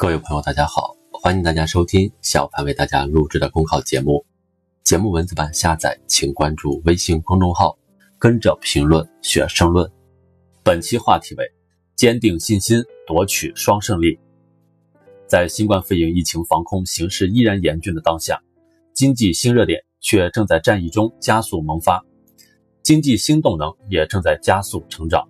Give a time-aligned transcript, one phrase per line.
[0.00, 4.24] 各位朋友，大家好，欢迎大家收听小凡为大家录制的公考节目。
[4.82, 7.76] 节目文字版下载，请关注微信公众号，
[8.18, 9.92] 跟着评论学申论。
[10.62, 11.44] 本期话题为：
[11.96, 14.18] 坚定信心，夺取双胜利。
[15.26, 18.42] 在新冠肺炎疫情防控形势依然严峻的当下，
[18.94, 22.02] 经济新热点却正在战役中加速萌发，
[22.82, 25.28] 经济新动能也正在加速成长。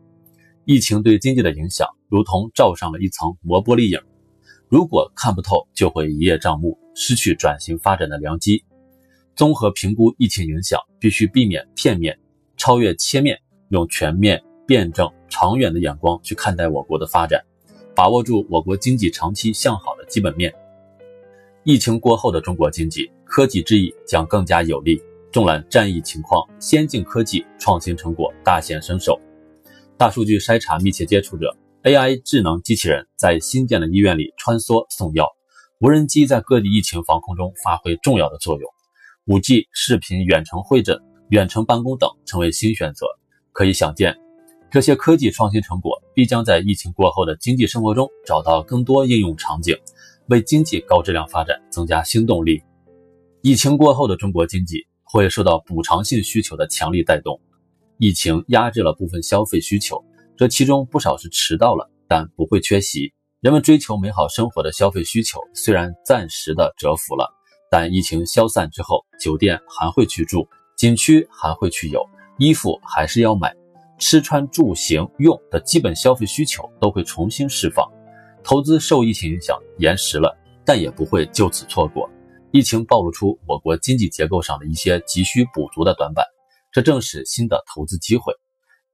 [0.65, 4.01] 疫情对经济的影响，如同罩上了一层磨玻璃影。
[4.71, 8.63] 如果看不透，就会一叶障目，失去转型发展的良机。
[9.35, 12.17] 综合评估疫情影响，必须避免片面、
[12.57, 13.37] 超越切面，
[13.71, 17.45] 用全面、辩证、长远的眼光去看待我国的发展，
[17.97, 20.55] 把握住我国经济长期向好的基本面。
[21.65, 25.03] 疫情过后的中国经济，科技之翼将更加有力。
[25.33, 29.21] 纵览战役情况，先进科技创新成果大显身手。
[29.97, 31.57] 大数据筛查密切接触者。
[31.83, 35.27] AI 智能机器人在新建的医院里穿梭送药，
[35.79, 38.71] 无人机在各地疫情防控中发挥重要的作用
[39.27, 43.07] ，5G 视频远程会诊、远程办公等成为新选择。
[43.53, 44.15] 可以想见，
[44.71, 49.75] 这些科技创新成果必将在疫情过后的经济生活中找到更多应用场景，
[50.29, 52.63] 为经济高质量发展增加新动力。
[53.41, 57.41] 疫情过后的中国经济会受到补偿性需求的强力带动，
[57.97, 60.05] 疫情压制了部分消费需求。
[60.41, 63.13] 这其中不少是迟到了，但不会缺席。
[63.43, 67.31] 人们追求美好生活的消费需求虽然暂时的蛰伏了，
[67.71, 70.49] 但疫情消散之后，酒店还会去住，
[70.79, 72.03] 景区还会去游，
[72.39, 73.55] 衣服还是要买，
[73.99, 77.87] 吃穿住行用的基本消费需求都会重新释放。
[78.43, 82.09] 投资受疫情影响延时了，但也不会就此错过。
[82.51, 86.25] 疫情暴露出我国经济结构上的一些急需补足的短板，
[86.73, 88.33] 这正是新的投资机会。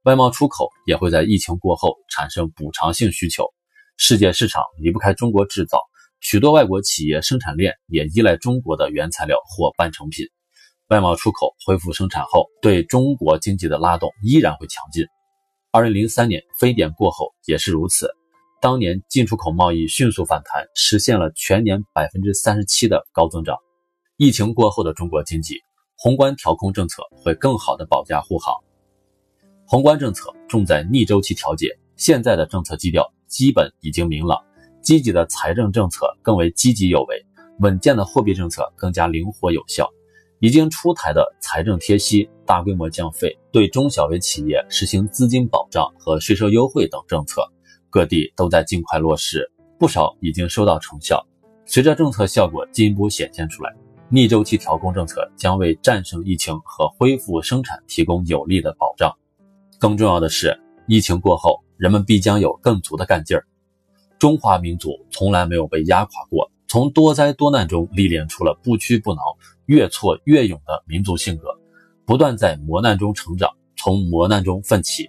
[0.03, 3.45] 外贸出口也会在疫情过后产生补偿性需求，
[3.97, 5.79] 世界市场离不开中国制造，
[6.21, 10.25] 许多外国企业生产链也依赖中国的原材料或半成品。
[10.87, 15.05] 外贸出口恢复生产后，对中国经济的拉动依然会强劲。
[15.71, 18.09] 二零零三年非典过后也是如此，
[18.61, 23.57] 当年进出口贸易迅速反弹，实现了全年百分之三十七的高增长。
[24.15, 25.59] 疫情过后的中国经济，
[25.97, 28.55] 宏观调控政策会更好的保驾护航。
[29.69, 34.41] 宏观政策重在逆周期调节，现在的政策基调基本已经明朗。
[34.81, 37.25] 积极的财政政策更为积极有为，
[37.59, 39.89] 稳健的货币政策更加灵活有效。
[40.39, 47.41] 已经出台的财政贴息、大规模降费、对中小微企业实行资金保障和税收优惠等政策，
[47.89, 51.21] 各地都在尽快落实，不少已经收到成效。
[51.65, 53.75] 随着政策效果进一步显现出来，
[54.07, 59.13] 逆周期调控政策将为战胜疫情和恢复生产提供有力的保障。
[59.79, 63.45] 更重要的是，疫情过后，人们必将有更足的干劲儿。
[64.17, 69.21] 中华民族从来没有被压垮过，从多灾多难中历练出了不屈不挠、
[69.67, 71.49] 越挫越勇的民族性格，
[72.07, 75.07] 不断在磨难中成长，从磨难中奋起。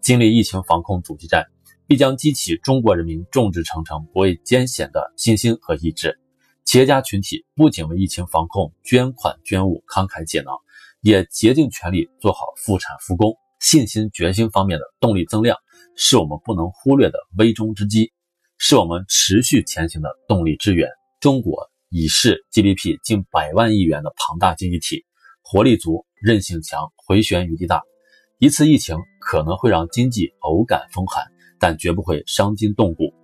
[0.00, 1.44] 经历疫情防控阻击战，
[1.86, 6.18] 必将激起中国人民众志成城、不畏艰险的信心和意志。
[6.64, 10.56] 企业家群体不仅为疫情防控捐款捐物、慷慨解囊，
[11.02, 13.36] 也竭尽全力做好复产复工。
[13.60, 15.56] 信心、决心方面的动力增量，
[15.96, 18.12] 是我们不能忽略的危中之机，
[18.58, 20.88] 是我们持续前行的动力之源。
[21.20, 25.04] 中国已是 GDP 近百万亿元的庞大经济体，
[25.42, 27.82] 活力足、韧性强、回旋余地大。
[28.38, 31.24] 一次疫情可能会让经济偶感风寒，
[31.58, 33.14] 但绝不会伤筋动骨。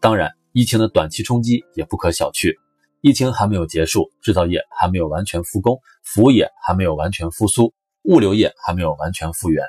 [0.00, 2.54] 当然，疫情的短期冲击也不可小觑。
[3.00, 7.74] 疫情还没有结束，制造业还没有完全复工，服务业还没有完全复苏。
[8.08, 9.62] 物流业还没有完全复原，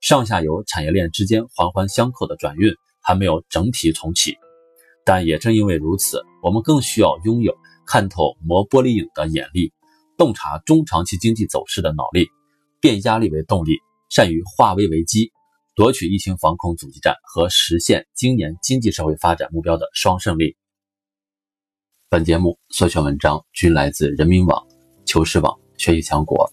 [0.00, 4.36] 上下游产业链之间环环相扣的转运还没有整体重启。
[5.04, 7.56] 但也正因为如此，我们更需要拥有
[7.86, 9.72] 看透磨玻璃影的眼力，
[10.18, 12.26] 洞察中长期经济走势的脑力，
[12.80, 13.78] 变压力为动力，
[14.10, 15.30] 善于化危为机，
[15.76, 20.56] 夺取疫情防控阻击战和实现今年经济社会发展目标的双胜利。
[22.08, 24.66] 本节目所选文章均来自人民网、
[25.06, 26.52] 求是网、学习强国。